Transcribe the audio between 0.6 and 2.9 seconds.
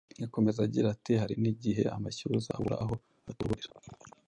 agira ati:”hari n’igihe amashyuza abura